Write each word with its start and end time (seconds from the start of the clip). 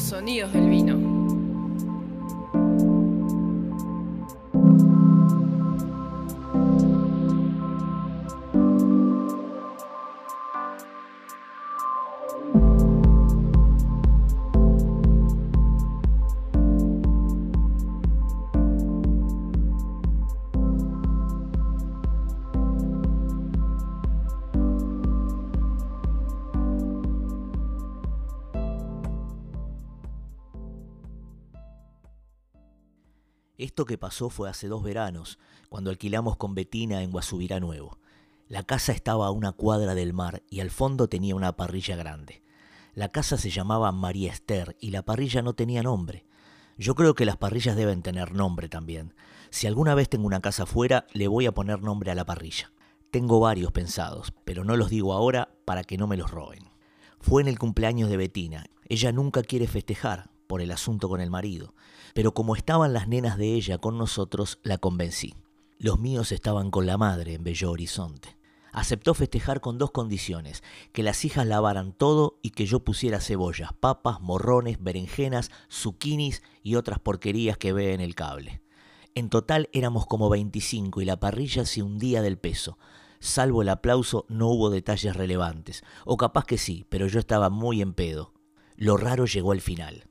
Los 0.00 0.08
sonidos 0.08 0.50
del 0.54 0.70
vino. 0.70 0.99
Esto 33.60 33.84
que 33.84 33.98
pasó 33.98 34.30
fue 34.30 34.48
hace 34.48 34.68
dos 34.68 34.82
veranos, 34.82 35.38
cuando 35.68 35.90
alquilamos 35.90 36.38
con 36.38 36.54
Betina 36.54 37.02
en 37.02 37.10
Guasubirá 37.10 37.60
Nuevo. 37.60 37.98
La 38.48 38.62
casa 38.62 38.92
estaba 38.92 39.26
a 39.26 39.32
una 39.32 39.52
cuadra 39.52 39.94
del 39.94 40.14
mar 40.14 40.42
y 40.48 40.60
al 40.60 40.70
fondo 40.70 41.10
tenía 41.10 41.34
una 41.34 41.54
parrilla 41.56 41.94
grande. 41.94 42.42
La 42.94 43.10
casa 43.10 43.36
se 43.36 43.50
llamaba 43.50 43.92
María 43.92 44.32
Esther 44.32 44.78
y 44.80 44.92
la 44.92 45.02
parrilla 45.02 45.42
no 45.42 45.52
tenía 45.52 45.82
nombre. 45.82 46.24
Yo 46.78 46.94
creo 46.94 47.14
que 47.14 47.26
las 47.26 47.36
parrillas 47.36 47.76
deben 47.76 48.00
tener 48.00 48.32
nombre 48.32 48.70
también. 48.70 49.12
Si 49.50 49.66
alguna 49.66 49.94
vez 49.94 50.08
tengo 50.08 50.26
una 50.26 50.40
casa 50.40 50.62
afuera, 50.62 51.06
le 51.12 51.28
voy 51.28 51.44
a 51.44 51.52
poner 51.52 51.82
nombre 51.82 52.10
a 52.10 52.14
la 52.14 52.24
parrilla. 52.24 52.72
Tengo 53.10 53.40
varios 53.40 53.72
pensados, 53.72 54.32
pero 54.46 54.64
no 54.64 54.74
los 54.74 54.88
digo 54.88 55.12
ahora 55.12 55.50
para 55.66 55.84
que 55.84 55.98
no 55.98 56.06
me 56.06 56.16
los 56.16 56.30
roben. 56.30 56.70
Fue 57.20 57.42
en 57.42 57.48
el 57.48 57.58
cumpleaños 57.58 58.08
de 58.08 58.16
Betina. 58.16 58.64
Ella 58.88 59.12
nunca 59.12 59.42
quiere 59.42 59.66
festejar 59.66 60.30
por 60.50 60.60
el 60.60 60.72
asunto 60.72 61.08
con 61.08 61.22
el 61.22 61.30
marido 61.30 61.72
pero 62.14 62.34
como 62.34 62.56
estaban 62.56 62.92
las 62.92 63.08
nenas 63.08 63.38
de 63.38 63.54
ella 63.54 63.78
con 63.78 63.98
nosotros, 63.98 64.58
la 64.62 64.78
convencí. 64.78 65.34
Los 65.78 65.98
míos 65.98 66.32
estaban 66.32 66.70
con 66.70 66.86
la 66.86 66.98
madre 66.98 67.34
en 67.34 67.44
Bello 67.44 67.70
Horizonte. 67.70 68.36
Aceptó 68.72 69.14
festejar 69.14 69.60
con 69.60 69.78
dos 69.78 69.90
condiciones, 69.90 70.62
que 70.92 71.02
las 71.02 71.24
hijas 71.24 71.46
lavaran 71.46 71.92
todo 71.92 72.38
y 72.42 72.50
que 72.50 72.66
yo 72.66 72.80
pusiera 72.80 73.20
cebollas, 73.20 73.72
papas, 73.72 74.20
morrones, 74.20 74.80
berenjenas, 74.80 75.50
zucchinis 75.70 76.42
y 76.62 76.76
otras 76.76 77.00
porquerías 77.00 77.56
que 77.58 77.72
ve 77.72 77.94
en 77.94 78.00
el 78.00 78.14
cable. 78.14 78.62
En 79.14 79.28
total 79.28 79.68
éramos 79.72 80.06
como 80.06 80.28
25 80.28 81.00
y 81.00 81.04
la 81.04 81.18
parrilla 81.18 81.64
se 81.64 81.82
hundía 81.82 82.22
del 82.22 82.38
peso. 82.38 82.78
Salvo 83.18 83.62
el 83.62 83.68
aplauso 83.70 84.24
no 84.28 84.48
hubo 84.48 84.70
detalles 84.70 85.16
relevantes, 85.16 85.82
o 86.04 86.16
capaz 86.16 86.44
que 86.44 86.56
sí, 86.56 86.86
pero 86.88 87.08
yo 87.08 87.18
estaba 87.18 87.50
muy 87.50 87.82
en 87.82 87.92
pedo. 87.92 88.32
Lo 88.76 88.96
raro 88.96 89.26
llegó 89.26 89.50
al 89.50 89.60
final. 89.60 90.09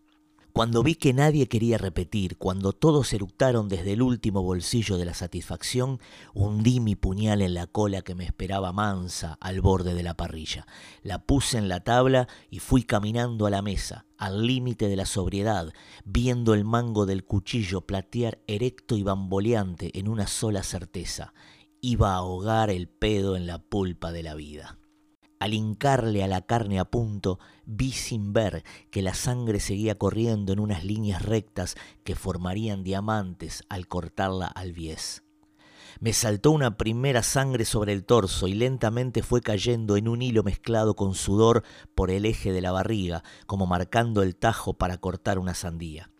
Cuando 0.59 0.83
vi 0.83 0.95
que 0.95 1.13
nadie 1.13 1.47
quería 1.47 1.77
repetir, 1.77 2.35
cuando 2.35 2.73
todos 2.73 3.13
eructaron 3.13 3.69
desde 3.69 3.93
el 3.93 4.01
último 4.01 4.43
bolsillo 4.43 4.97
de 4.97 5.05
la 5.05 5.13
satisfacción, 5.13 6.01
hundí 6.33 6.81
mi 6.81 6.97
puñal 6.97 7.41
en 7.41 7.53
la 7.53 7.65
cola 7.65 8.01
que 8.01 8.13
me 8.13 8.25
esperaba 8.25 8.73
mansa 8.73 9.37
al 9.39 9.61
borde 9.61 9.93
de 9.93 10.03
la 10.03 10.15
parrilla. 10.15 10.67
La 11.01 11.25
puse 11.25 11.57
en 11.59 11.69
la 11.69 11.85
tabla 11.85 12.27
y 12.49 12.59
fui 12.59 12.83
caminando 12.83 13.45
a 13.45 13.49
la 13.49 13.61
mesa, 13.61 14.05
al 14.17 14.45
límite 14.45 14.89
de 14.89 14.97
la 14.97 15.05
sobriedad, 15.05 15.71
viendo 16.03 16.53
el 16.53 16.65
mango 16.65 17.05
del 17.05 17.23
cuchillo 17.23 17.79
platear 17.79 18.39
erecto 18.45 18.97
y 18.97 19.03
bamboleante 19.03 19.97
en 19.97 20.09
una 20.09 20.27
sola 20.27 20.63
certeza. 20.63 21.33
Iba 21.79 22.15
a 22.15 22.17
ahogar 22.17 22.69
el 22.69 22.89
pedo 22.89 23.37
en 23.37 23.47
la 23.47 23.59
pulpa 23.59 24.11
de 24.11 24.23
la 24.23 24.35
vida. 24.35 24.78
Al 25.39 25.53
hincarle 25.53 26.21
a 26.21 26.27
la 26.27 26.41
carne 26.41 26.79
a 26.79 26.85
punto, 26.85 27.39
vi 27.65 27.93
sin 27.93 28.33
ver 28.33 28.65
que 28.91 29.01
la 29.01 29.13
sangre 29.13 29.61
seguía 29.61 29.97
corriendo 29.97 30.51
en 30.51 30.59
unas 30.59 30.83
líneas 30.83 31.23
rectas 31.23 31.75
que 32.03 32.15
formarían 32.15 32.83
diamantes 32.83 33.63
al 33.69 33.87
cortarla 33.87 34.47
al 34.47 34.73
bies. 34.73 35.23
Me 36.01 36.11
saltó 36.11 36.51
una 36.51 36.77
primera 36.77 37.23
sangre 37.23 37.63
sobre 37.63 37.93
el 37.93 38.03
torso 38.05 38.47
y 38.47 38.53
lentamente 38.53 39.23
fue 39.23 39.41
cayendo 39.41 39.95
en 39.95 40.09
un 40.09 40.21
hilo 40.21 40.43
mezclado 40.43 40.95
con 40.95 41.15
sudor 41.15 41.63
por 41.95 42.11
el 42.11 42.25
eje 42.25 42.51
de 42.51 42.61
la 42.61 42.73
barriga, 42.73 43.23
como 43.47 43.65
marcando 43.65 44.23
el 44.23 44.35
tajo 44.35 44.73
para 44.73 44.97
cortar 44.97 45.39
una 45.39 45.53
sandía. 45.53 46.11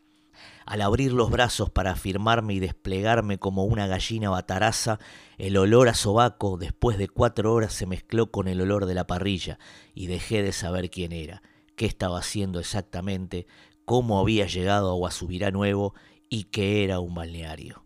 Al 0.70 0.84
abrir 0.84 1.14
los 1.14 1.32
brazos 1.32 1.72
para 1.72 1.94
afirmarme 1.94 2.54
y 2.54 2.60
desplegarme 2.60 3.40
como 3.40 3.64
una 3.64 3.88
gallina 3.88 4.30
bataraza, 4.30 5.00
el 5.40 5.58
olor 5.58 5.90
a 5.90 5.96
sobaco 5.96 6.58
después 6.58 7.00
de 7.00 7.08
cuatro 7.08 7.56
horas 7.56 7.74
se 7.74 7.88
mezcló 7.88 8.30
con 8.30 8.48
el 8.48 8.62
olor 8.62 8.86
de 8.86 8.94
la 8.94 9.08
parrilla 9.08 9.58
y 9.96 10.06
dejé 10.06 10.44
de 10.44 10.52
saber 10.52 10.92
quién 10.92 11.12
era, 11.12 11.42
qué 11.76 11.88
estaba 11.88 12.20
haciendo 12.20 12.60
exactamente, 12.60 13.48
cómo 13.84 14.20
había 14.20 14.46
llegado 14.46 14.92
a 14.92 14.94
Guasubirá 14.94 15.50
Nuevo 15.50 15.96
y 16.30 16.44
que 16.44 16.84
era 16.84 17.00
un 17.00 17.16
balneario. 17.16 17.84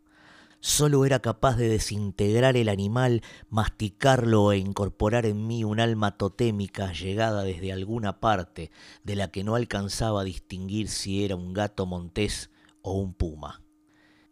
Solo 0.59 1.05
era 1.05 1.19
capaz 1.19 1.55
de 1.55 1.69
desintegrar 1.69 2.57
el 2.57 2.67
animal, 2.67 3.21
masticarlo 3.49 4.51
e 4.51 4.57
incorporar 4.57 5.25
en 5.25 5.47
mí 5.47 5.63
un 5.63 5.79
alma 5.79 6.17
totémica 6.17 6.91
llegada 6.91 7.43
desde 7.43 7.71
alguna 7.71 8.19
parte, 8.19 8.71
de 9.05 9.15
la 9.15 9.29
que 9.29 9.45
no 9.45 9.55
alcanzaba 9.55 10.19
a 10.19 10.25
distinguir 10.25 10.89
si 10.89 11.23
era 11.23 11.37
un 11.37 11.53
gato 11.53 11.85
montés 11.85 12.49
o 12.83 12.93
un 12.93 13.15
puma. 13.15 13.63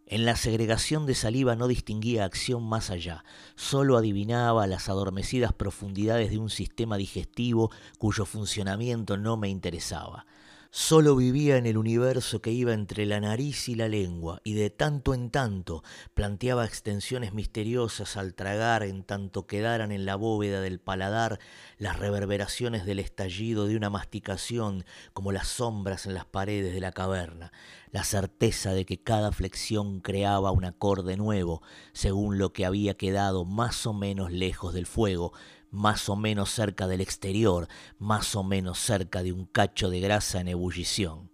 En 0.06 0.25
la 0.25 0.35
segregación 0.35 1.06
de 1.06 1.16
saliva 1.16 1.56
no 1.56 1.67
distinguía 1.67 2.25
acción 2.25 2.63
más 2.63 2.89
allá, 2.89 3.23
solo 3.56 3.97
adivinaba 3.97 4.67
las 4.67 4.89
adormecidas 4.89 5.53
profundidades 5.53 6.29
de 6.29 6.38
un 6.38 6.50
sistema 6.50 6.97
digestivo 6.97 7.72
cuyo 7.97 8.25
funcionamiento 8.25 9.17
no 9.17 9.38
me 9.38 9.47
interesaba. 9.47 10.25
Solo 10.73 11.17
vivía 11.17 11.57
en 11.57 11.65
el 11.65 11.77
universo 11.77 12.41
que 12.41 12.51
iba 12.51 12.71
entre 12.71 13.05
la 13.05 13.19
nariz 13.19 13.67
y 13.67 13.75
la 13.75 13.89
lengua, 13.89 14.39
y 14.45 14.53
de 14.53 14.69
tanto 14.69 15.13
en 15.13 15.29
tanto 15.29 15.83
planteaba 16.13 16.63
extensiones 16.63 17.33
misteriosas 17.33 18.15
al 18.15 18.35
tragar 18.35 18.83
en 18.83 19.03
tanto 19.03 19.47
quedaran 19.47 19.91
en 19.91 20.05
la 20.05 20.15
bóveda 20.15 20.61
del 20.61 20.79
paladar 20.79 21.41
las 21.77 21.99
reverberaciones 21.99 22.85
del 22.85 22.99
estallido 22.99 23.67
de 23.67 23.75
una 23.75 23.89
masticación 23.89 24.85
como 25.11 25.33
las 25.33 25.49
sombras 25.49 26.05
en 26.05 26.13
las 26.13 26.23
paredes 26.23 26.73
de 26.73 26.79
la 26.79 26.93
caverna, 26.93 27.51
la 27.91 28.05
certeza 28.05 28.71
de 28.71 28.85
que 28.85 29.03
cada 29.03 29.33
flexión 29.33 29.99
creaba 29.99 30.51
un 30.51 30.63
acorde 30.63 31.17
nuevo, 31.17 31.61
según 31.91 32.37
lo 32.37 32.53
que 32.53 32.65
había 32.65 32.93
quedado 32.93 33.43
más 33.43 33.85
o 33.85 33.91
menos 33.91 34.31
lejos 34.31 34.73
del 34.73 34.85
fuego, 34.85 35.33
más 35.71 36.09
o 36.09 36.15
menos 36.15 36.51
cerca 36.51 36.87
del 36.87 37.01
exterior, 37.01 37.67
más 37.97 38.35
o 38.35 38.43
menos 38.43 38.77
cerca 38.77 39.23
de 39.23 39.31
un 39.31 39.45
cacho 39.45 39.89
de 39.89 40.01
grasa 40.01 40.41
en 40.41 40.49
ebullición, 40.49 41.31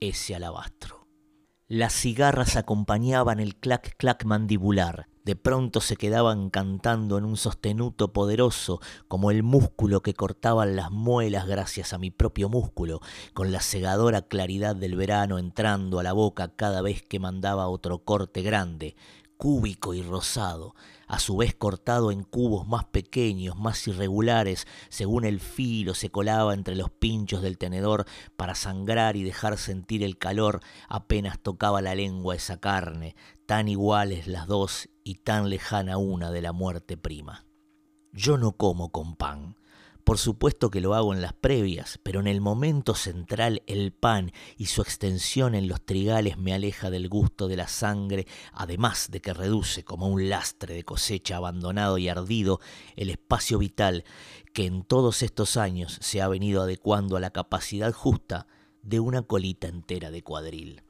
ese 0.00 0.34
alabastro. 0.34 1.06
Las 1.68 1.92
cigarras 1.92 2.56
acompañaban 2.56 3.40
el 3.40 3.56
clac-clac 3.56 4.24
mandibular, 4.24 5.08
de 5.24 5.36
pronto 5.36 5.80
se 5.80 5.96
quedaban 5.96 6.50
cantando 6.50 7.16
en 7.16 7.24
un 7.24 7.38
sostenuto 7.38 8.12
poderoso, 8.12 8.80
como 9.08 9.30
el 9.30 9.42
músculo 9.42 10.02
que 10.02 10.12
cortaban 10.12 10.76
las 10.76 10.90
muelas 10.90 11.46
gracias 11.46 11.94
a 11.94 11.98
mi 11.98 12.10
propio 12.10 12.50
músculo, 12.50 13.00
con 13.32 13.50
la 13.50 13.60
cegadora 13.60 14.20
claridad 14.20 14.76
del 14.76 14.96
verano 14.96 15.38
entrando 15.38 15.98
a 15.98 16.02
la 16.02 16.12
boca 16.12 16.54
cada 16.54 16.82
vez 16.82 17.02
que 17.02 17.20
mandaba 17.20 17.68
otro 17.68 18.04
corte 18.04 18.42
grande, 18.42 18.96
cúbico 19.36 19.94
y 19.94 20.02
rosado, 20.02 20.74
a 21.06 21.18
su 21.18 21.36
vez 21.36 21.54
cortado 21.54 22.10
en 22.10 22.22
cubos 22.22 22.66
más 22.66 22.84
pequeños, 22.86 23.58
más 23.58 23.86
irregulares, 23.86 24.66
según 24.88 25.24
el 25.24 25.40
filo 25.40 25.94
se 25.94 26.10
colaba 26.10 26.54
entre 26.54 26.76
los 26.76 26.90
pinchos 26.90 27.42
del 27.42 27.58
tenedor 27.58 28.06
para 28.36 28.54
sangrar 28.54 29.16
y 29.16 29.22
dejar 29.22 29.58
sentir 29.58 30.02
el 30.02 30.18
calor 30.18 30.60
apenas 30.88 31.38
tocaba 31.38 31.82
la 31.82 31.94
lengua 31.94 32.34
esa 32.34 32.58
carne, 32.58 33.16
tan 33.46 33.68
iguales 33.68 34.26
las 34.26 34.46
dos 34.46 34.88
y 35.02 35.16
tan 35.16 35.50
lejana 35.50 35.98
una 35.98 36.30
de 36.30 36.42
la 36.42 36.52
muerte 36.52 36.96
prima. 36.96 37.44
Yo 38.12 38.38
no 38.38 38.52
como 38.52 38.90
con 38.90 39.16
pan, 39.16 39.56
por 40.04 40.18
supuesto 40.18 40.70
que 40.70 40.82
lo 40.82 40.94
hago 40.94 41.14
en 41.14 41.22
las 41.22 41.32
previas, 41.32 41.98
pero 42.02 42.20
en 42.20 42.26
el 42.26 42.42
momento 42.42 42.94
central 42.94 43.62
el 43.66 43.92
pan 43.92 44.32
y 44.58 44.66
su 44.66 44.82
extensión 44.82 45.54
en 45.54 45.66
los 45.66 45.84
trigales 45.84 46.36
me 46.36 46.52
aleja 46.52 46.90
del 46.90 47.08
gusto 47.08 47.48
de 47.48 47.56
la 47.56 47.68
sangre, 47.68 48.26
además 48.52 49.10
de 49.10 49.20
que 49.20 49.32
reduce 49.32 49.82
como 49.82 50.08
un 50.08 50.28
lastre 50.28 50.74
de 50.74 50.84
cosecha 50.84 51.36
abandonado 51.36 51.96
y 51.96 52.08
ardido 52.08 52.60
el 52.96 53.08
espacio 53.08 53.58
vital 53.58 54.04
que 54.52 54.66
en 54.66 54.84
todos 54.84 55.22
estos 55.22 55.56
años 55.56 55.98
se 56.02 56.20
ha 56.20 56.28
venido 56.28 56.62
adecuando 56.62 57.16
a 57.16 57.20
la 57.20 57.30
capacidad 57.30 57.92
justa 57.92 58.46
de 58.82 59.00
una 59.00 59.22
colita 59.22 59.68
entera 59.68 60.10
de 60.10 60.22
cuadril. 60.22 60.82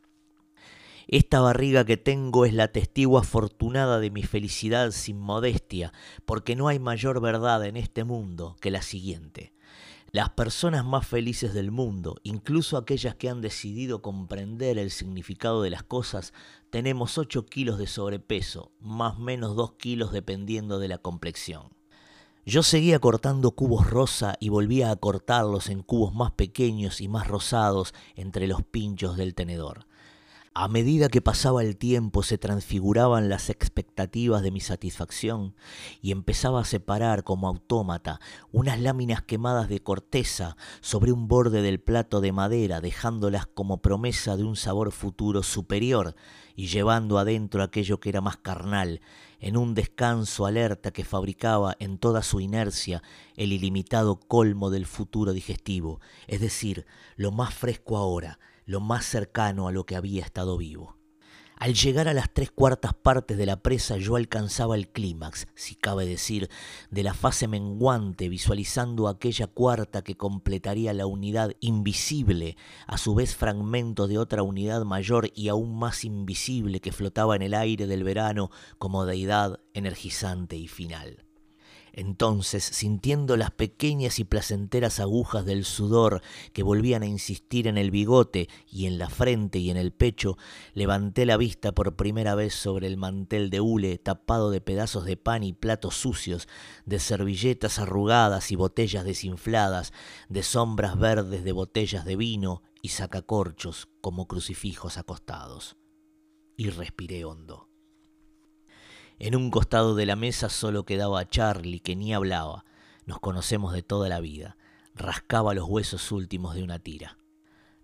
Esta 1.09 1.41
barriga 1.41 1.85
que 1.85 1.97
tengo 1.97 2.47
es 2.47 2.55
la 2.55 2.69
testigo 2.69 3.19
afortunada 3.19 4.01
de 4.01 4.11
mi 4.11 4.23
felicidad 4.23 4.91
sin 4.91 5.19
modestia, 5.19 5.93
porque 6.25 6.57
no 6.57 6.69
hay 6.69 6.79
mayor 6.79 7.21
verdad 7.21 7.65
en 7.67 7.77
este 7.77 8.05
mundo 8.05 8.57
que 8.61 8.71
la 8.71 8.83
siguiente. 8.83 9.53
Las 10.13 10.31
personas 10.31 10.85
más 10.85 11.07
felices 11.07 11.55
del 11.55 11.73
mundo, 11.73 12.17
incluso 12.23 12.77
aquellas 12.77 13.17
que 13.17 13.29
han 13.29 13.41
decidido 13.41 14.01
comprender 14.01 14.79
el 14.79 14.93
significado 14.93 15.61
de 15.61 15.71
las 15.71 15.83
cosas, 15.83 16.33
tenemos 16.71 17.19
8 17.19 17.47
kilos 17.47 17.79
de 17.79 17.89
sobrepeso, 17.89 18.71
más 18.81 19.19
menos 19.19 19.57
2 19.57 19.73
kilos 19.73 20.13
dependiendo 20.13 20.79
de 20.79 20.89
la 20.89 20.99
complexión. 20.99 21.71
Yo 22.47 22.63
seguía 22.63 22.99
cortando 22.99 23.53
cubos 23.53 23.91
rosa 23.91 24.37
y 24.39 24.51
volvía 24.51 24.91
a 24.91 24.97
cortarlos 24.97 25.69
en 25.69 25.83
cubos 25.83 26.15
más 26.15 26.31
pequeños 26.31 27.01
y 27.01 27.09
más 27.09 27.27
rosados 27.27 27.93
entre 28.15 28.47
los 28.47 28.63
pinchos 28.63 29.17
del 29.17 29.35
tenedor. 29.35 29.87
A 30.57 30.69
medida 30.69 31.09
que 31.09 31.21
pasaba 31.21 31.65
el 31.65 31.77
tiempo 31.77 32.23
se 32.23 32.39
transfiguraban 32.39 33.29
las 33.29 33.51
expectativas 33.51 34.41
de 34.41 34.53
mi 34.53 34.61
satisfacción 34.61 35.57
y 36.01 36.13
empezaba 36.13 36.61
a 36.61 36.65
separar 36.65 37.25
como 37.25 37.49
autómata 37.49 38.21
unas 38.53 38.79
láminas 38.79 39.21
quemadas 39.21 39.69
de 39.69 39.81
corteza 39.81 40.57
sobre 40.81 41.11
un 41.11 41.27
borde 41.27 41.61
del 41.61 41.81
plato 41.81 42.21
de 42.21 42.31
madera, 42.31 42.81
dejándolas 42.81 43.49
como 43.49 43.83
promesa 43.83 44.37
de 44.37 44.45
un 44.45 44.55
sabor 44.55 44.93
futuro 44.93 45.43
superior 45.43 46.15
y 46.55 46.69
llevando 46.69 47.19
adentro 47.19 47.61
aquello 47.65 47.99
que 47.99 48.11
era 48.11 48.21
más 48.21 48.37
carnal, 48.37 49.01
en 49.41 49.57
un 49.57 49.75
descanso 49.75 50.47
alerta 50.47 50.93
que 50.93 51.03
fabricaba 51.03 51.75
en 51.81 51.99
toda 51.99 52.23
su 52.23 52.39
inercia 52.39 53.03
el 53.35 53.53
ilimitado 53.53 54.21
colmo 54.21 54.71
del 54.71 54.87
futuro 54.87 55.33
digestivo, 55.33 56.01
es 56.29 56.41
decir, 56.41 56.87
lo 57.17 57.33
más 57.33 57.53
fresco 57.53 57.97
ahora, 57.97 58.39
lo 58.67 58.81
más 58.81 59.05
cercano 59.05 59.69
a 59.69 59.73
lo 59.73 59.85
que 59.85 59.97
había 59.97 60.25
estado 60.25 60.57
vivo. 60.57 60.97
Al 61.57 61.75
llegar 61.75 62.09
a 62.09 62.15
las 62.15 62.33
tres 62.33 62.51
cuartas 62.51 62.95
partes 62.95 63.39
de 63.39 63.47
la 63.47 63.63
presa 63.63 63.97
yo 63.97 64.17
alcanzaba 64.17 64.75
el 64.75 64.89
clímax, 64.89 65.47
si 65.55 65.77
cabe 65.77 66.05
decir, 66.05 66.51
de 66.91 67.05
la 67.05 67.15
fase 67.15 67.47
menguante, 67.47 68.29
visualizando 68.29 69.07
aquella 69.07 69.47
cuarta 69.47 70.03
que 70.03 70.17
completaría 70.17 70.93
la 70.93 71.07
unidad 71.07 71.53
invisible, 71.61 72.57
a 72.89 72.99
su 72.99 73.15
vez 73.15 73.37
fragmento 73.37 74.09
de 74.09 74.19
otra 74.19 74.43
unidad 74.43 74.85
mayor 74.85 75.31
y 75.35 75.49
aún 75.49 75.79
más 75.79 76.05
invisible 76.05 76.81
que 76.81 76.93
flotaba 76.93 77.37
en 77.37 77.43
el 77.43 77.55
aire 77.55 77.87
del 77.87 78.03
verano 78.03 78.51
como 78.79 79.07
deidad 79.07 79.61
energizante 79.75 80.57
y 80.57 80.67
final. 80.67 81.24
Entonces, 81.97 82.65
sintiendo 82.65 83.37
las 83.37 83.53
pequeñas 83.53 84.19
y 84.19 84.25
placenteras 84.25 84.99
agujas 84.99 85.45
del 85.45 85.65
sudor 85.65 86.23
que 86.53 86.65
volvían 86.65 87.05
a 87.05 87.07
insistir 87.07 87.69
en 87.69 87.79
el 87.79 87.93
bigote 87.93 88.49
y 88.69 88.87
en 88.87 88.99
la 88.99 89.09
frente 89.09 89.61
y 89.61 89.71
en 89.71 89.77
el 89.77 89.93
pecho, 89.93 90.37
levanté 90.73 91.25
la 91.25 91.37
vista 91.37 91.71
por 91.71 91.95
primera 91.95 92.35
vez 92.35 92.53
sobre 92.53 92.89
el 92.89 92.97
mantel 92.97 93.49
de 93.49 93.61
hule 93.61 93.97
tapado 93.99 94.51
de 94.51 94.61
pedazos 94.61 95.05
de 95.05 95.17
pan 95.17 95.45
y 95.45 95.53
platos 95.53 95.95
sucios, 95.95 96.49
de 96.85 96.99
servilletas 96.99 97.79
arrugadas 97.79 98.51
y 98.51 98.57
botellas 98.57 99.05
desinfladas, 99.05 99.93
de 100.29 100.43
sombras 100.43 100.99
verdes 100.99 101.45
de 101.45 101.53
botellas 101.53 102.05
de 102.05 102.17
vino 102.17 102.63
y 102.83 102.89
sacacorchos 102.89 103.89
como 104.01 104.27
crucifijos 104.27 104.99
acostados. 104.99 105.77
Y 106.57 106.71
respiré 106.71 107.25
hondo. 107.25 107.74
En 109.21 109.37
un 109.37 109.51
costado 109.51 109.95
de 109.95 110.07
la 110.07 110.17
mesa 110.17 110.49
solo 110.49 110.85
quedaba 110.85 111.29
Charlie, 111.29 111.79
que 111.79 111.95
ni 111.95 112.13
hablaba. 112.13 112.65
Nos 113.07 113.21
conocemos 113.21 113.73
de 113.73 113.83
toda 113.83 114.09
la 114.09 114.19
vida. 114.19 114.57
Rascaba 114.97 115.55
los 115.55 115.69
huesos 115.69 116.11
últimos 116.11 116.57
de 116.57 116.65
una 116.65 116.81
tira. 116.81 117.17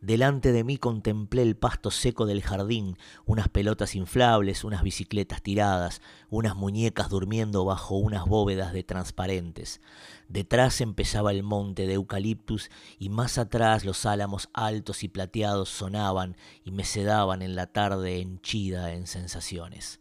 Delante 0.01 0.51
de 0.51 0.65
mí 0.65 0.79
contemplé 0.79 1.43
el 1.43 1.57
pasto 1.57 1.91
seco 1.91 2.25
del 2.25 2.43
jardín, 2.43 2.97
unas 3.27 3.49
pelotas 3.49 3.95
inflables, 3.95 4.65
unas 4.65 4.83
bicicletas 4.83 5.43
tiradas, 5.43 6.01
unas 6.31 6.57
muñecas 6.57 7.11
durmiendo 7.11 7.67
bajo 7.67 7.97
unas 7.97 8.25
bóvedas 8.25 8.73
de 8.73 8.83
transparentes. 8.83 9.83
Detrás 10.29 10.81
empezaba 10.81 11.33
el 11.33 11.43
monte 11.43 11.87
de 11.87 11.95
eucaliptus 11.95 12.71
y 12.99 13.11
más 13.11 13.37
atrás 13.37 13.85
los 13.85 14.07
álamos 14.07 14.49
altos 14.55 15.05
y 15.05 15.09
plateados 15.09 15.69
sonaban 15.69 16.35
y 16.65 16.71
me 16.71 16.85
sedaban 16.85 17.43
en 17.43 17.55
la 17.55 17.67
tarde 17.67 18.21
henchida 18.21 18.95
en 18.95 19.07
sensaciones. 19.07 20.01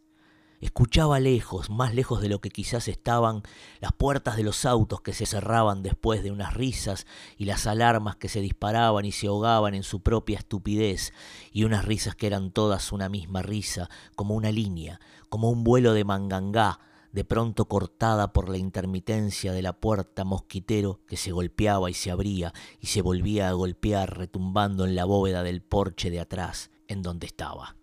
Escuchaba 0.60 1.20
lejos, 1.20 1.70
más 1.70 1.94
lejos 1.94 2.20
de 2.20 2.28
lo 2.28 2.42
que 2.42 2.50
quizás 2.50 2.86
estaban, 2.86 3.42
las 3.80 3.92
puertas 3.92 4.36
de 4.36 4.42
los 4.42 4.66
autos 4.66 5.00
que 5.00 5.14
se 5.14 5.24
cerraban 5.24 5.82
después 5.82 6.22
de 6.22 6.30
unas 6.30 6.52
risas 6.52 7.06
y 7.38 7.46
las 7.46 7.66
alarmas 7.66 8.16
que 8.16 8.28
se 8.28 8.42
disparaban 8.42 9.06
y 9.06 9.12
se 9.12 9.28
ahogaban 9.28 9.74
en 9.74 9.82
su 9.82 10.00
propia 10.02 10.36
estupidez, 10.36 11.14
y 11.50 11.64
unas 11.64 11.86
risas 11.86 12.14
que 12.14 12.26
eran 12.26 12.50
todas 12.50 12.92
una 12.92 13.08
misma 13.08 13.40
risa, 13.40 13.88
como 14.14 14.34
una 14.34 14.52
línea, 14.52 15.00
como 15.30 15.48
un 15.48 15.64
vuelo 15.64 15.94
de 15.94 16.04
mangangá, 16.04 16.78
de 17.10 17.24
pronto 17.24 17.64
cortada 17.64 18.34
por 18.34 18.50
la 18.50 18.58
intermitencia 18.58 19.52
de 19.52 19.62
la 19.62 19.72
puerta 19.72 20.24
mosquitero 20.24 21.00
que 21.06 21.16
se 21.16 21.32
golpeaba 21.32 21.90
y 21.90 21.94
se 21.94 22.10
abría 22.10 22.52
y 22.78 22.88
se 22.88 23.00
volvía 23.00 23.48
a 23.48 23.52
golpear 23.52 24.18
retumbando 24.18 24.84
en 24.84 24.94
la 24.94 25.06
bóveda 25.06 25.42
del 25.42 25.62
porche 25.62 26.10
de 26.10 26.20
atrás, 26.20 26.70
en 26.86 27.00
donde 27.00 27.26
estaba. 27.26 27.79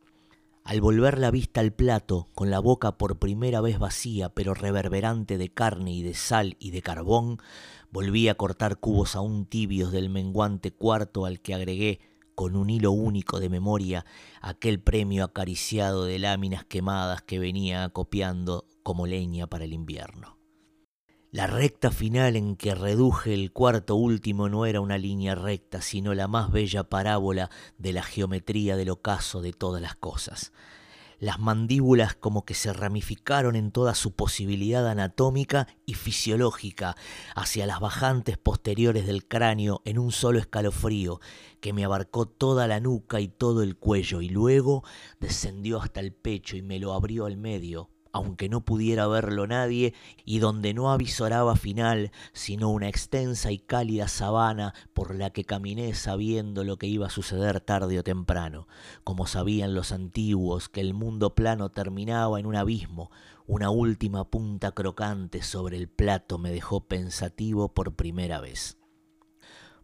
Al 0.67 0.81
volver 0.81 1.17
la 1.17 1.31
vista 1.31 1.61
al 1.61 1.71
plato, 1.71 2.27
con 2.35 2.49
la 2.49 2.59
boca 2.59 2.97
por 2.97 3.19
primera 3.19 3.61
vez 3.61 3.79
vacía, 3.79 4.27
pero 4.27 4.53
reverberante 4.53 5.37
de 5.37 5.47
carne 5.47 5.93
y 5.93 6.03
de 6.03 6.13
sal 6.13 6.57
y 6.59 6.71
de 6.71 6.81
carbón, 6.81 7.37
volví 7.89 8.27
a 8.27 8.35
cortar 8.35 8.77
cubos 8.77 9.15
aún 9.15 9.45
tibios 9.45 9.93
del 9.93 10.09
menguante 10.09 10.73
cuarto 10.73 11.25
al 11.25 11.39
que 11.39 11.53
agregué, 11.53 12.01
con 12.35 12.57
un 12.57 12.69
hilo 12.69 12.91
único 12.91 13.39
de 13.39 13.47
memoria, 13.47 14.05
aquel 14.41 14.81
premio 14.81 15.23
acariciado 15.23 16.03
de 16.03 16.19
láminas 16.19 16.65
quemadas 16.65 17.21
que 17.21 17.39
venía 17.39 17.85
acopiando 17.85 18.65
como 18.83 19.07
leña 19.07 19.47
para 19.47 19.63
el 19.63 19.71
invierno. 19.71 20.36
La 21.29 21.45
recta 21.45 21.91
final 21.91 22.37
en 22.37 22.55
que 22.55 22.73
reduje 22.73 23.33
el 23.33 23.51
cuarto 23.51 23.95
último 23.95 24.47
no 24.47 24.65
era 24.65 24.79
una 24.79 24.97
línea 24.97 25.35
recta, 25.35 25.81
sino 25.81 26.13
la 26.13 26.29
más 26.29 26.53
bella 26.53 26.85
parábola 26.85 27.49
de 27.77 27.91
la 27.91 28.01
geometría 28.01 28.77
del 28.77 28.91
ocaso 28.91 29.41
de 29.41 29.51
todas 29.51 29.81
las 29.81 29.95
cosas. 29.95 30.53
Las 31.19 31.37
mandíbulas 31.37 32.15
como 32.15 32.45
que 32.45 32.53
se 32.53 32.71
ramificaron 32.71 33.57
en 33.57 33.71
toda 33.71 33.93
su 33.93 34.13
posibilidad 34.13 34.87
anatómica 34.87 35.67
y 35.85 35.95
fisiológica 35.95 36.95
hacia 37.35 37.65
las 37.65 37.81
bajantes 37.81 38.37
posteriores 38.37 39.05
del 39.05 39.27
cráneo 39.27 39.81
en 39.83 39.99
un 39.99 40.13
solo 40.13 40.39
escalofrío 40.39 41.19
que 41.59 41.73
me 41.73 41.83
abarcó 41.83 42.25
toda 42.25 42.67
la 42.67 42.79
nuca 42.79 43.19
y 43.19 43.27
todo 43.27 43.63
el 43.63 43.75
cuello 43.75 44.21
y 44.21 44.29
luego 44.29 44.85
descendió 45.19 45.81
hasta 45.81 45.99
el 45.99 46.13
pecho 46.13 46.55
y 46.55 46.61
me 46.61 46.79
lo 46.79 46.93
abrió 46.93 47.25
al 47.25 47.35
medio 47.35 47.89
aunque 48.17 48.49
no 48.49 48.61
pudiera 48.61 49.07
verlo 49.07 49.47
nadie, 49.47 49.93
y 50.25 50.39
donde 50.39 50.73
no 50.73 50.91
avisoraba 50.91 51.55
final, 51.55 52.11
sino 52.33 52.69
una 52.69 52.89
extensa 52.89 53.51
y 53.51 53.59
cálida 53.59 54.07
sabana 54.07 54.73
por 54.93 55.15
la 55.15 55.29
que 55.29 55.45
caminé 55.45 55.93
sabiendo 55.95 56.63
lo 56.63 56.77
que 56.77 56.87
iba 56.87 57.07
a 57.07 57.11
suceder 57.11 57.61
tarde 57.61 57.99
o 57.99 58.03
temprano, 58.03 58.67
como 59.03 59.27
sabían 59.27 59.73
los 59.73 59.91
antiguos 59.91 60.69
que 60.69 60.81
el 60.81 60.93
mundo 60.93 61.35
plano 61.35 61.69
terminaba 61.69 62.39
en 62.39 62.45
un 62.45 62.55
abismo, 62.55 63.11
una 63.45 63.69
última 63.69 64.29
punta 64.29 64.71
crocante 64.71 65.41
sobre 65.41 65.77
el 65.77 65.87
plato 65.87 66.37
me 66.37 66.51
dejó 66.51 66.81
pensativo 66.81 67.73
por 67.73 67.95
primera 67.95 68.41
vez. 68.41 68.77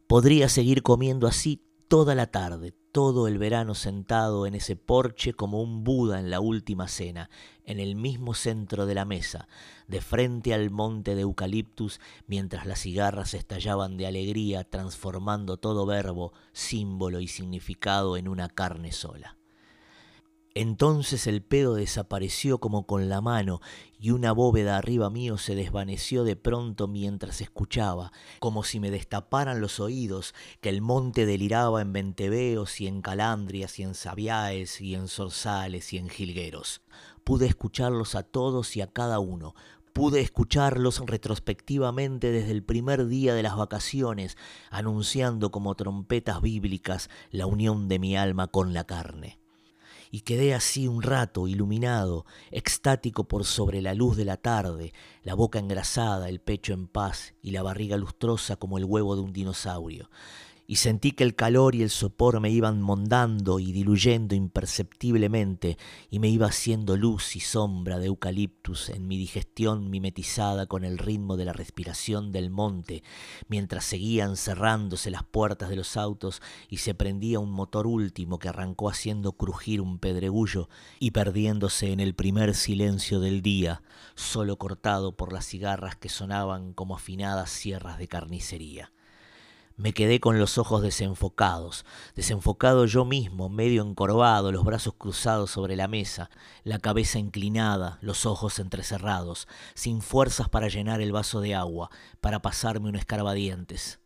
Podría 0.07 0.49
seguir 0.49 0.83
comiendo 0.83 1.27
así 1.27 1.63
toda 1.87 2.13
la 2.13 2.27
tarde, 2.27 2.73
todo 2.93 3.27
el 3.27 3.39
verano 3.39 3.73
sentado 3.73 4.45
en 4.45 4.53
ese 4.53 4.75
porche 4.75 5.33
como 5.33 5.63
un 5.63 5.83
Buda 5.83 6.19
en 6.19 6.29
la 6.29 6.39
última 6.39 6.87
cena, 6.87 7.31
en 7.65 7.79
el 7.79 7.95
mismo 7.95 8.35
centro 8.35 8.85
de 8.85 8.93
la 8.93 9.03
mesa, 9.03 9.47
de 9.87 9.99
frente 9.99 10.53
al 10.53 10.69
monte 10.69 11.15
de 11.15 11.21
eucaliptus, 11.21 11.99
mientras 12.27 12.67
las 12.67 12.81
cigarras 12.81 13.33
estallaban 13.33 13.97
de 13.97 14.05
alegría, 14.05 14.63
transformando 14.63 15.57
todo 15.57 15.87
verbo, 15.87 16.33
símbolo 16.51 17.19
y 17.19 17.27
significado 17.27 18.15
en 18.15 18.27
una 18.27 18.47
carne 18.47 18.91
sola. 18.91 19.37
Entonces 20.55 21.25
el 21.25 21.41
pedo 21.41 21.73
desapareció 21.73 22.59
como 22.59 22.85
con 22.85 23.09
la 23.09 23.21
mano 23.21 23.59
y 23.97 24.11
una 24.11 24.31
bóveda 24.31 24.77
arriba 24.77 25.09
mío 25.09 25.39
se 25.39 25.55
desvaneció 25.55 26.23
de 26.23 26.35
pronto 26.35 26.87
mientras 26.87 27.41
escuchaba, 27.41 28.11
como 28.39 28.63
si 28.63 28.79
me 28.79 28.91
destaparan 28.91 29.61
los 29.61 29.79
oídos, 29.79 30.35
que 30.61 30.69
el 30.69 30.81
monte 30.81 31.25
deliraba 31.25 31.81
en 31.81 31.91
venteveos 31.91 32.81
y 32.81 32.85
en 32.85 33.01
calandrias 33.01 33.79
y 33.79 33.83
en 33.83 33.95
sabiaes 33.95 34.79
y 34.79 34.93
en 34.93 35.07
zorzales 35.07 35.91
y 35.91 35.97
en 35.97 36.07
jilgueros. 36.07 36.81
Pude 37.23 37.47
escucharlos 37.47 38.13
a 38.13 38.21
todos 38.21 38.77
y 38.77 38.81
a 38.81 38.91
cada 38.91 39.19
uno, 39.19 39.55
Pude 39.93 40.21
escucharlos 40.21 41.03
retrospectivamente 41.05 42.31
desde 42.31 42.49
el 42.49 42.63
primer 42.63 43.05
día 43.05 43.35
de 43.35 43.43
las 43.43 43.55
vacaciones, 43.55 44.37
anunciando 44.71 45.51
como 45.51 45.75
trompetas 45.75 46.41
bíblicas 46.41 47.11
la 47.29 47.45
unión 47.45 47.87
de 47.87 47.99
mi 47.99 48.17
alma 48.17 48.47
con 48.47 48.73
la 48.73 48.85
carne 48.85 49.42
y 50.13 50.21
quedé 50.21 50.53
así 50.53 50.87
un 50.87 51.01
rato 51.01 51.47
iluminado, 51.47 52.27
extático 52.51 53.23
por 53.23 53.45
sobre 53.45 53.81
la 53.81 53.95
luz 53.95 54.15
de 54.15 54.25
la 54.25 54.37
tarde, 54.37 54.93
la 55.23 55.33
boca 55.33 55.57
engrasada, 55.57 56.29
el 56.29 56.39
pecho 56.39 56.71
en 56.71 56.87
paz 56.87 57.33
y 57.41 57.49
la 57.49 57.63
barriga 57.63 57.97
lustrosa 57.97 58.55
como 58.55 58.77
el 58.77 58.85
huevo 58.85 59.15
de 59.15 59.23
un 59.23 59.33
dinosaurio. 59.33 60.11
Y 60.65 60.77
sentí 60.77 61.11
que 61.11 61.23
el 61.23 61.35
calor 61.35 61.75
y 61.75 61.83
el 61.83 61.89
sopor 61.89 62.39
me 62.39 62.49
iban 62.49 62.81
mondando 62.81 63.59
y 63.59 63.71
diluyendo 63.71 64.33
imperceptiblemente 64.35 65.77
y 66.09 66.19
me 66.19 66.29
iba 66.29 66.47
haciendo 66.47 66.95
luz 66.95 67.35
y 67.35 67.41
sombra 67.41 67.99
de 67.99 68.07
eucaliptus 68.07 68.89
en 68.89 69.07
mi 69.07 69.17
digestión 69.17 69.89
mimetizada 69.89 70.65
con 70.65 70.85
el 70.85 70.97
ritmo 70.97 71.37
de 71.37 71.45
la 71.45 71.53
respiración 71.53 72.31
del 72.31 72.49
monte, 72.49 73.03
mientras 73.47 73.85
seguían 73.85 74.37
cerrándose 74.37 75.11
las 75.11 75.23
puertas 75.23 75.69
de 75.69 75.75
los 75.75 75.97
autos 75.97 76.41
y 76.69 76.77
se 76.77 76.93
prendía 76.93 77.39
un 77.39 77.51
motor 77.51 77.85
último 77.87 78.39
que 78.39 78.49
arrancó 78.49 78.89
haciendo 78.89 79.33
crujir 79.33 79.81
un 79.81 79.99
pedregullo 79.99 80.69
y 80.99 81.11
perdiéndose 81.11 81.91
en 81.91 81.99
el 81.99 82.15
primer 82.15 82.55
silencio 82.55 83.19
del 83.19 83.41
día, 83.41 83.83
solo 84.15 84.57
cortado 84.57 85.15
por 85.15 85.33
las 85.33 85.45
cigarras 85.45 85.95
que 85.97 86.09
sonaban 86.09 86.73
como 86.73 86.95
afinadas 86.95 87.49
sierras 87.49 87.97
de 87.97 88.07
carnicería. 88.07 88.91
Me 89.83 89.91
quedé 89.91 90.21
con 90.21 90.39
los 90.39 90.57
ojos 90.57 90.81
desenfocados, 90.81 91.83
desenfocado 92.15 92.85
yo 92.85 93.03
mismo, 93.03 93.49
medio 93.49 93.83
encorvado, 93.85 94.53
los 94.53 94.63
brazos 94.63 94.93
cruzados 94.97 95.51
sobre 95.51 95.75
la 95.75 95.89
mesa, 95.89 96.29
la 96.63 96.79
cabeza 96.79 97.19
inclinada, 97.19 97.97
los 97.99 98.25
ojos 98.25 98.59
entrecerrados, 98.59 99.45
sin 99.73 100.01
fuerzas 100.01 100.47
para 100.47 100.69
llenar 100.69 101.01
el 101.01 101.11
vaso 101.11 101.41
de 101.41 101.53
agua, 101.53 101.89
para 102.21 102.41
pasarme 102.41 102.87
un 102.87 102.95
escarbadientes. 102.95 103.99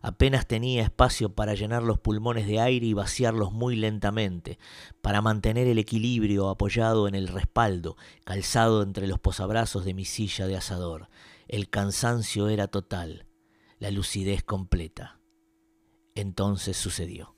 Apenas 0.00 0.46
tenía 0.46 0.84
espacio 0.84 1.34
para 1.34 1.54
llenar 1.54 1.82
los 1.82 1.98
pulmones 1.98 2.46
de 2.46 2.60
aire 2.60 2.86
y 2.86 2.94
vaciarlos 2.94 3.50
muy 3.50 3.74
lentamente, 3.74 4.60
para 5.02 5.22
mantener 5.22 5.66
el 5.66 5.80
equilibrio 5.80 6.48
apoyado 6.48 7.08
en 7.08 7.16
el 7.16 7.26
respaldo, 7.26 7.96
calzado 8.22 8.84
entre 8.84 9.08
los 9.08 9.18
posabrazos 9.18 9.84
de 9.84 9.92
mi 9.92 10.04
silla 10.04 10.46
de 10.46 10.56
asador. 10.56 11.08
El 11.48 11.68
cansancio 11.68 12.48
era 12.48 12.68
total 12.68 13.26
la 13.80 13.90
lucidez 13.90 14.44
completa. 14.44 15.18
Entonces 16.14 16.76
sucedió. 16.76 17.34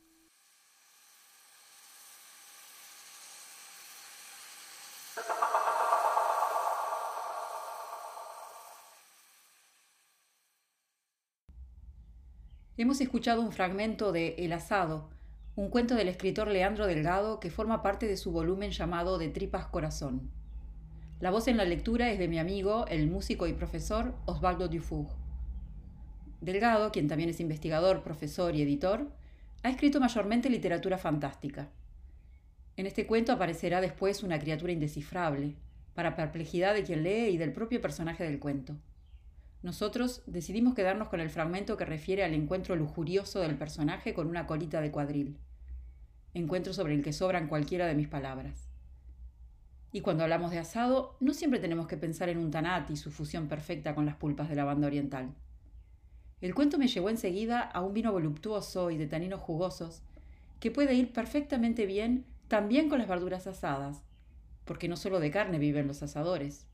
Hemos 12.77 13.01
escuchado 13.01 13.41
un 13.41 13.53
fragmento 13.53 14.11
de 14.11 14.35
El 14.39 14.53
asado, 14.53 15.11
un 15.55 15.71
cuento 15.71 15.95
del 15.95 16.09
escritor 16.09 16.49
Leandro 16.49 16.89
Delgado 16.89 17.39
que 17.39 17.51
forma 17.51 17.83
parte 17.83 18.09
de 18.09 18.17
su 18.17 18.33
volumen 18.33 18.73
llamado 18.73 19.17
De 19.17 19.29
Tripas 19.29 19.67
Corazón. 19.67 20.33
La 21.21 21.31
voz 21.31 21.47
en 21.47 21.57
la 21.57 21.65
lectura 21.65 22.11
es 22.11 22.19
de 22.19 22.27
mi 22.27 22.41
amigo, 22.41 22.85
el 22.89 23.09
músico 23.09 23.47
y 23.47 23.53
profesor 23.53 24.17
Osvaldo 24.27 24.67
Dufour. 24.67 25.22
Delgado, 26.43 26.91
quien 26.91 27.07
también 27.07 27.31
es 27.31 27.39
investigador, 27.39 28.03
profesor 28.03 28.57
y 28.57 28.63
editor, 28.63 29.09
ha 29.63 29.71
escrito 29.71 30.01
mayormente 30.01 30.51
literatura 30.51 30.99
fantástica. 30.99 31.71
En 32.77 32.87
este 32.87 33.07
cuento 33.07 33.31
aparecerá 33.31 33.81
después 33.81 34.25
una 34.25 34.41
criatura 34.41 34.73
indescifrable, 34.73 35.55
para 35.95 36.17
perplejidad 36.17 36.75
de 36.75 36.83
quien 36.83 37.05
lee 37.05 37.29
y 37.29 37.37
del 37.37 37.53
propio 37.53 37.81
personaje 37.81 38.25
del 38.25 38.41
cuento. 38.41 38.77
Nosotros 39.63 40.25
decidimos 40.27 40.75
quedarnos 40.75 41.09
con 41.09 41.21
el 41.21 41.31
fragmento 41.31 41.77
que 41.77 41.85
refiere 41.85 42.25
al 42.25 42.35
encuentro 42.35 42.75
lujurioso 42.75 43.39
del 43.39 43.57
personaje 43.57 44.13
con 44.13 44.27
una 44.27 44.49
colita 44.49 44.81
de 44.81 44.91
cuadril, 44.91 45.39
encuentro 46.35 46.73
sobre 46.73 46.95
el 46.95 47.05
que 47.05 47.13
sobran 47.13 47.47
cualquiera 47.47 47.87
de 47.87 47.95
mis 47.95 48.09
palabras. 48.09 48.69
Y 49.93 50.01
cuando 50.01 50.25
hablamos 50.25 50.51
de 50.51 50.59
asado, 50.59 51.17
no 51.21 51.35
siempre 51.35 51.61
tenemos 51.61 51.87
que 51.87 51.99
pensar 51.99 52.31
en 52.31 52.39
un 52.39 52.51
tanat 52.51 52.91
y 52.91 52.97
su 52.97 53.13
fusión 53.13 53.47
perfecta 53.47 53.95
con 53.95 54.07
las 54.07 54.17
pulpas 54.17 54.49
de 54.49 54.57
la 54.57 54.65
banda 54.65 54.89
oriental. 54.89 55.37
El 56.43 56.57
cuento 56.57 56.77
me 56.77 56.89
llevó 56.89 57.09
enseguida 57.09 57.61
a 57.61 57.83
un 57.83 57.95
vino 57.95 58.11
voluptuoso 58.11 58.91
y 58.91 58.97
de 58.97 59.07
taninos 59.07 59.41
jugosos, 59.41 60.03
que 60.59 60.73
puede 60.73 60.95
ir 60.95 61.13
perfectamente 61.13 61.87
bien 61.87 62.27
también 62.49 62.89
con 62.89 62.99
las 62.99 63.07
verduras 63.07 63.47
asadas, 63.47 64.03
porque 64.65 64.89
no 64.89 64.97
solo 64.97 65.21
de 65.21 65.31
carne 65.31 65.61
viven 65.61 65.87
los 65.87 66.03
asadores. 66.03 66.67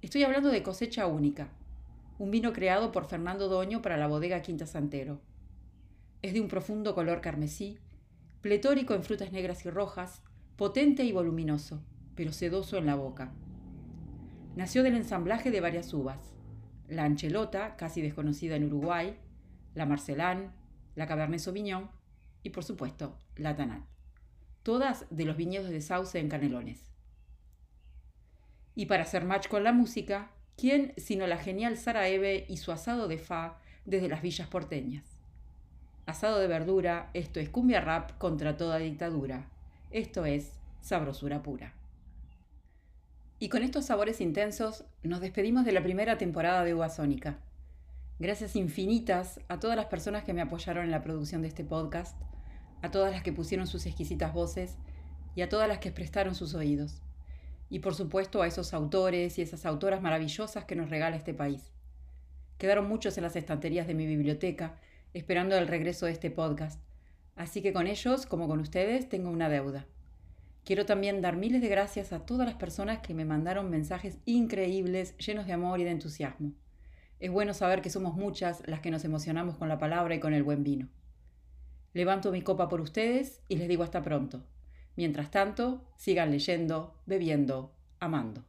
Estoy 0.00 0.24
hablando 0.24 0.48
de 0.48 0.62
cosecha 0.62 1.06
única, 1.06 1.50
un 2.18 2.30
vino 2.30 2.54
creado 2.54 2.92
por 2.92 3.04
Fernando 3.04 3.48
Doño 3.48 3.82
para 3.82 3.98
la 3.98 4.06
bodega 4.06 4.40
Quinta 4.40 4.64
Santero. 4.64 5.20
Es 6.22 6.32
de 6.32 6.40
un 6.40 6.48
profundo 6.48 6.94
color 6.94 7.20
carmesí, 7.20 7.78
pletórico 8.40 8.94
en 8.94 9.04
frutas 9.04 9.32
negras 9.32 9.66
y 9.66 9.70
rojas, 9.70 10.22
potente 10.56 11.04
y 11.04 11.12
voluminoso, 11.12 11.82
pero 12.14 12.32
sedoso 12.32 12.78
en 12.78 12.86
la 12.86 12.94
boca. 12.94 13.34
Nació 14.56 14.82
del 14.82 14.96
ensamblaje 14.96 15.50
de 15.50 15.60
varias 15.60 15.92
uvas 15.92 16.35
la 16.88 17.04
anchelota, 17.04 17.76
casi 17.76 18.02
desconocida 18.02 18.56
en 18.56 18.64
Uruguay, 18.64 19.16
la 19.74 19.86
marcelán, 19.86 20.52
la 20.94 21.06
cabernet 21.06 21.40
sauvignon 21.40 21.90
y 22.42 22.50
por 22.50 22.64
supuesto 22.64 23.18
la 23.36 23.56
tanat, 23.56 23.82
todas 24.62 25.06
de 25.10 25.24
los 25.24 25.36
viñedos 25.36 25.70
de 25.70 25.80
Sauce 25.80 26.18
en 26.18 26.28
Canelones. 26.28 26.80
Y 28.74 28.86
para 28.86 29.04
hacer 29.04 29.24
match 29.24 29.48
con 29.48 29.64
la 29.64 29.72
música, 29.72 30.30
¿quién 30.56 30.92
sino 30.96 31.26
la 31.26 31.38
genial 31.38 31.76
Sara 31.76 32.08
Eve 32.08 32.46
y 32.48 32.58
su 32.58 32.72
asado 32.72 33.08
de 33.08 33.18
fa 33.18 33.58
desde 33.84 34.08
las 34.08 34.22
villas 34.22 34.48
porteñas? 34.48 35.04
Asado 36.04 36.38
de 36.38 36.46
verdura, 36.46 37.10
esto 37.14 37.40
es 37.40 37.48
cumbia 37.48 37.80
rap 37.80 38.16
contra 38.18 38.56
toda 38.56 38.78
dictadura. 38.78 39.48
Esto 39.90 40.24
es 40.24 40.52
sabrosura 40.80 41.42
pura. 41.42 41.72
Y 43.38 43.50
con 43.50 43.62
estos 43.62 43.84
sabores 43.84 44.22
intensos 44.22 44.84
nos 45.02 45.20
despedimos 45.20 45.66
de 45.66 45.72
la 45.72 45.82
primera 45.82 46.16
temporada 46.16 46.64
de 46.64 46.74
Uva 46.74 46.88
Sónica. 46.88 47.38
Gracias 48.18 48.56
infinitas 48.56 49.40
a 49.48 49.60
todas 49.60 49.76
las 49.76 49.86
personas 49.86 50.24
que 50.24 50.32
me 50.32 50.40
apoyaron 50.40 50.86
en 50.86 50.90
la 50.90 51.02
producción 51.02 51.42
de 51.42 51.48
este 51.48 51.62
podcast, 51.62 52.16
a 52.80 52.90
todas 52.90 53.12
las 53.12 53.22
que 53.22 53.34
pusieron 53.34 53.66
sus 53.66 53.84
exquisitas 53.84 54.32
voces 54.32 54.78
y 55.34 55.42
a 55.42 55.50
todas 55.50 55.68
las 55.68 55.80
que 55.80 55.92
prestaron 55.92 56.34
sus 56.34 56.54
oídos. 56.54 57.02
Y 57.68 57.80
por 57.80 57.94
supuesto 57.94 58.40
a 58.40 58.46
esos 58.46 58.72
autores 58.72 59.38
y 59.38 59.42
esas 59.42 59.66
autoras 59.66 60.00
maravillosas 60.00 60.64
que 60.64 60.76
nos 60.76 60.88
regala 60.88 61.16
este 61.16 61.34
país. 61.34 61.72
Quedaron 62.56 62.88
muchos 62.88 63.18
en 63.18 63.24
las 63.24 63.36
estanterías 63.36 63.86
de 63.86 63.92
mi 63.92 64.06
biblioteca, 64.06 64.80
esperando 65.12 65.58
el 65.58 65.68
regreso 65.68 66.06
de 66.06 66.12
este 66.12 66.30
podcast. 66.30 66.80
Así 67.34 67.60
que 67.60 67.74
con 67.74 67.86
ellos, 67.86 68.24
como 68.24 68.48
con 68.48 68.60
ustedes, 68.60 69.10
tengo 69.10 69.28
una 69.28 69.50
deuda. 69.50 69.84
Quiero 70.66 70.84
también 70.84 71.20
dar 71.20 71.36
miles 71.36 71.62
de 71.62 71.68
gracias 71.68 72.12
a 72.12 72.26
todas 72.26 72.44
las 72.44 72.56
personas 72.56 72.98
que 72.98 73.14
me 73.14 73.24
mandaron 73.24 73.70
mensajes 73.70 74.18
increíbles, 74.24 75.16
llenos 75.18 75.46
de 75.46 75.52
amor 75.52 75.78
y 75.78 75.84
de 75.84 75.92
entusiasmo. 75.92 76.54
Es 77.20 77.30
bueno 77.30 77.54
saber 77.54 77.82
que 77.82 77.88
somos 77.88 78.16
muchas 78.16 78.66
las 78.66 78.80
que 78.80 78.90
nos 78.90 79.04
emocionamos 79.04 79.56
con 79.56 79.68
la 79.68 79.78
palabra 79.78 80.16
y 80.16 80.18
con 80.18 80.34
el 80.34 80.42
buen 80.42 80.64
vino. 80.64 80.88
Levanto 81.92 82.32
mi 82.32 82.42
copa 82.42 82.68
por 82.68 82.80
ustedes 82.80 83.42
y 83.46 83.58
les 83.58 83.68
digo 83.68 83.84
hasta 83.84 84.02
pronto. 84.02 84.44
Mientras 84.96 85.30
tanto, 85.30 85.84
sigan 85.96 86.32
leyendo, 86.32 87.00
bebiendo, 87.06 87.72
amando. 88.00 88.44